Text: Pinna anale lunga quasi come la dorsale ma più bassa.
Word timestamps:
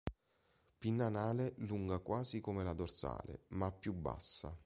Pinna 0.79 1.05
anale 1.05 1.53
lunga 1.57 1.99
quasi 1.99 2.41
come 2.41 2.63
la 2.63 2.73
dorsale 2.73 3.43
ma 3.49 3.71
più 3.71 3.93
bassa. 3.93 4.51